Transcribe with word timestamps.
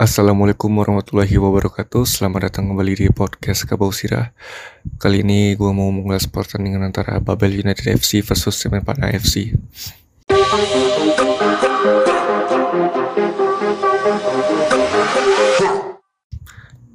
Assalamualaikum 0.00 0.72
warahmatullahi 0.80 1.36
wabarakatuh. 1.36 2.08
Selamat 2.08 2.48
datang 2.48 2.72
kembali 2.72 3.04
di 3.04 3.06
podcast 3.12 3.68
Kabau 3.68 3.92
Sirah. 3.92 4.32
Kali 4.96 5.20
ini 5.20 5.52
gue 5.52 5.68
mau 5.76 5.92
mengulas 5.92 6.24
pertandingan 6.24 6.88
antara 6.88 7.20
Babel 7.20 7.60
United 7.60 7.84
FC 8.00 8.24
versus 8.24 8.56
Semenpana 8.56 9.12
FC 9.12 9.52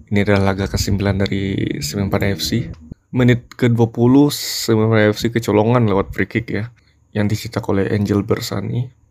Ini 0.10 0.20
adalah 0.26 0.58
laga 0.58 0.66
ke-9 0.66 0.98
dari 0.98 1.62
Semenpana 1.86 2.34
FC 2.34 2.74
Menit 3.14 3.54
ke-20 3.54 4.34
Semenpana 4.34 5.14
FC 5.14 5.30
kecolongan 5.30 5.86
lewat 5.86 6.10
free 6.10 6.26
kick 6.26 6.50
ya 6.50 6.74
Yang 7.14 7.38
dicetak 7.38 7.70
oleh 7.70 7.86
Angel 7.94 8.26
Bersani 8.26 9.05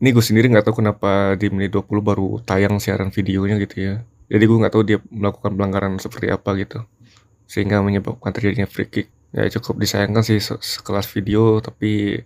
ini 0.00 0.16
gue 0.16 0.24
sendiri 0.24 0.48
nggak 0.48 0.64
tahu 0.64 0.80
kenapa 0.80 1.36
di 1.36 1.52
menit 1.52 1.76
20 1.76 2.00
baru 2.00 2.40
tayang 2.40 2.80
siaran 2.80 3.12
videonya 3.12 3.60
gitu 3.60 3.76
ya. 3.76 3.94
Jadi 4.32 4.44
gue 4.48 4.56
nggak 4.64 4.72
tahu 4.72 4.82
dia 4.88 4.98
melakukan 5.12 5.52
pelanggaran 5.52 5.92
seperti 6.00 6.32
apa 6.32 6.56
gitu. 6.56 6.88
Sehingga 7.44 7.84
menyebabkan 7.84 8.32
terjadinya 8.32 8.64
free 8.64 8.88
kick. 8.88 9.12
Ya 9.36 9.46
cukup 9.52 9.78
disayangkan 9.84 10.24
sih 10.24 10.40
se 10.40 10.56
sekelas 10.56 11.06
video 11.12 11.60
tapi 11.60 12.24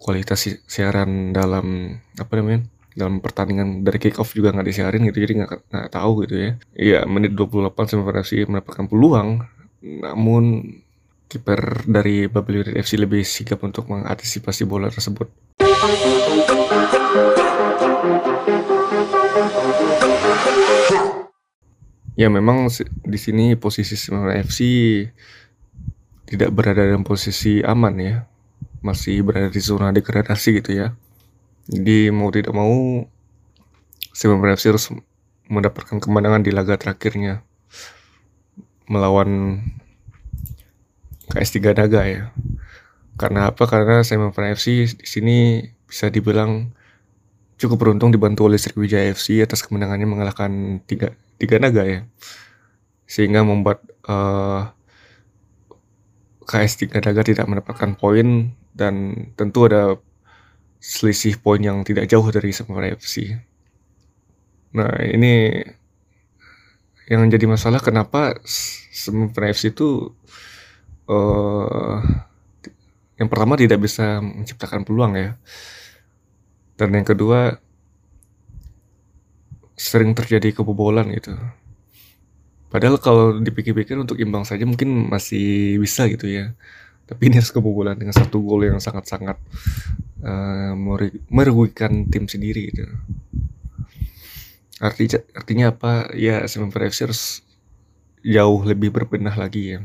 kualitas 0.00 0.40
si 0.40 0.56
siaran 0.64 1.36
dalam 1.36 1.94
apa 2.16 2.32
namanya 2.40 2.66
dalam 2.96 3.22
pertandingan 3.22 3.86
dari 3.86 3.98
kick 4.02 4.18
off 4.18 4.34
juga 4.34 4.50
nggak 4.50 4.66
disiarin 4.66 5.06
gitu 5.06 5.22
jadi 5.22 5.44
nggak 5.44 5.50
nggak 5.68 5.90
tahu 5.92 6.24
gitu 6.24 6.34
ya. 6.40 6.50
Iya 6.72 7.00
menit 7.04 7.36
28 7.36 7.76
sampai 7.84 8.24
FC 8.24 8.48
mendapatkan 8.48 8.88
peluang. 8.88 9.44
Namun 9.84 10.44
kiper 11.28 11.84
dari 11.84 12.32
Babel 12.32 12.64
United 12.64 12.80
FC 12.80 12.96
lebih 12.96 13.20
sigap 13.28 13.60
untuk 13.60 13.92
mengantisipasi 13.92 14.64
bola 14.64 14.88
tersebut 14.88 15.28
Ya 22.18 22.26
memang 22.26 22.66
di 23.06 23.14
sini 23.14 23.54
posisi 23.54 23.94
Semarang 23.94 24.42
FC 24.42 24.58
tidak 26.26 26.50
berada 26.50 26.82
dalam 26.82 27.06
posisi 27.06 27.62
aman 27.62 27.94
ya, 28.02 28.26
masih 28.82 29.22
berada 29.22 29.54
di 29.54 29.62
zona 29.62 29.94
degradasi 29.94 30.58
gitu 30.58 30.74
ya. 30.74 30.98
Jadi 31.70 32.10
mau 32.10 32.34
tidak 32.34 32.50
mau 32.50 33.06
Semarang 34.10 34.58
FC 34.58 34.74
harus 34.74 34.90
mendapatkan 35.46 36.02
kemenangan 36.02 36.42
di 36.42 36.50
laga 36.50 36.74
terakhirnya 36.74 37.46
melawan 38.90 39.62
KS 41.30 41.60
3 41.62 41.78
Naga 41.78 42.02
ya. 42.02 42.22
Karena 43.14 43.54
apa? 43.54 43.62
Karena 43.70 44.02
Semen 44.02 44.34
FC 44.34 44.90
di 44.90 45.06
sini 45.06 45.62
bisa 45.86 46.10
dibilang 46.10 46.74
cukup 47.58 47.78
beruntung 47.78 48.10
dibantu 48.10 48.50
oleh 48.50 48.58
Sriwijaya 48.58 49.14
FC 49.14 49.38
atas 49.42 49.62
kemenangannya 49.62 50.06
mengalahkan 50.06 50.82
tiga, 50.86 51.14
tiga 51.38 51.56
naga 51.62 51.86
ya. 51.86 52.00
Sehingga 53.08 53.40
membuat 53.40 53.80
uh, 54.04 54.68
KS 56.48 56.88
3 56.88 57.04
Naga 57.04 57.22
tidak 57.24 57.44
mendapatkan 57.44 57.92
poin 57.96 58.56
dan 58.72 59.28
tentu 59.36 59.68
ada 59.68 60.00
selisih 60.80 61.36
poin 61.36 61.60
yang 61.60 61.84
tidak 61.84 62.08
jauh 62.08 62.24
dari 62.32 62.56
Semen 62.56 62.96
FC. 62.96 63.36
Nah 64.72 64.96
ini 65.04 65.60
yang 67.08 67.28
jadi 67.28 67.44
masalah 67.44 67.84
kenapa 67.84 68.36
Semen 68.44 69.28
FC 69.32 69.76
itu 69.76 70.12
uh, 71.08 72.00
yang 73.20 73.28
pertama 73.28 73.58
tidak 73.58 73.82
bisa 73.84 74.22
menciptakan 74.22 74.86
peluang 74.86 75.18
ya 75.18 75.30
dan 76.78 76.94
yang 76.94 77.04
kedua 77.04 77.58
sering 79.78 80.12
terjadi 80.12 80.50
kebobolan 80.50 81.06
gitu. 81.14 81.38
Padahal 82.68 83.00
kalau 83.00 83.38
dipikir-pikir 83.38 83.96
untuk 83.96 84.18
imbang 84.20 84.44
saja 84.44 84.66
mungkin 84.68 85.08
masih 85.08 85.78
bisa 85.80 86.04
gitu 86.10 86.28
ya. 86.28 86.52
Tapi 87.08 87.32
ini 87.32 87.40
harus 87.40 87.54
kebobolan 87.54 87.96
dengan 87.96 88.12
satu 88.12 88.44
gol 88.44 88.68
yang 88.68 88.82
sangat-sangat 88.82 89.40
uh, 90.20 90.76
merugikan 91.32 92.04
tim 92.12 92.28
sendiri 92.28 92.68
gitu. 92.68 92.84
Artinya 94.82 95.24
artinya 95.32 95.64
apa? 95.72 96.12
Ya 96.12 96.44
Semen 96.44 96.68
FC 96.68 97.08
harus 97.08 97.40
jauh 98.20 98.60
lebih 98.66 98.92
berbenah 98.92 99.32
lagi 99.38 99.78
ya. 99.78 99.80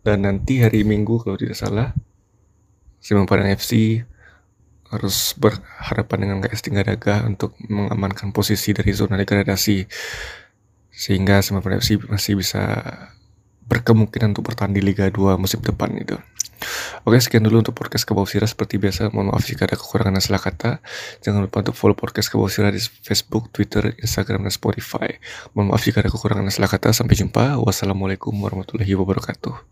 Dan 0.00 0.24
nanti 0.24 0.64
hari 0.64 0.80
Minggu 0.80 1.20
kalau 1.20 1.36
tidak 1.36 1.60
salah 1.60 1.92
Padang 3.00 3.48
FC 3.52 4.00
harus 4.90 5.38
berhadapan 5.38 6.18
dengan 6.26 6.36
KS 6.42 6.66
Daga 6.66 7.22
untuk 7.26 7.54
mengamankan 7.70 8.34
posisi 8.34 8.74
dari 8.74 8.90
zona 8.90 9.14
degradasi 9.14 9.86
sehingga 10.90 11.40
Simon 11.40 11.62
Padang 11.62 11.80
FC 11.80 11.96
masih 12.10 12.34
bisa 12.36 12.82
berkemungkinan 13.70 14.34
untuk 14.34 14.50
bertanding 14.50 14.82
di 14.82 14.90
Liga 14.90 15.06
2 15.06 15.38
musim 15.38 15.62
depan 15.62 15.94
itu. 15.94 16.18
Oke 17.08 17.16
sekian 17.16 17.40
dulu 17.40 17.64
untuk 17.64 17.72
podcast 17.72 18.04
Kebau 18.04 18.28
Sirah. 18.28 18.44
Seperti 18.44 18.76
biasa 18.76 19.08
mohon 19.14 19.32
maaf 19.32 19.46
jika 19.48 19.64
ada 19.64 19.80
kekurangan 19.80 20.20
dan 20.20 20.20
salah 20.20 20.42
kata. 20.42 20.84
Jangan 21.24 21.48
lupa 21.48 21.64
untuk 21.64 21.72
follow 21.72 21.96
podcast 21.96 22.28
Kebau 22.28 22.52
Sirah 22.52 22.68
di 22.68 22.82
Facebook, 22.82 23.48
Twitter, 23.48 23.96
Instagram, 23.96 24.44
dan 24.44 24.52
Spotify. 24.52 25.08
Mohon 25.56 25.72
maaf 25.72 25.82
jika 25.86 26.04
ada 26.04 26.12
kekurangan 26.12 26.44
dan 26.44 26.52
salah 26.52 26.68
kata. 26.68 26.92
Sampai 26.92 27.16
jumpa. 27.16 27.56
Wassalamualaikum 27.64 28.36
warahmatullahi 28.36 28.92
wabarakatuh 28.92 29.64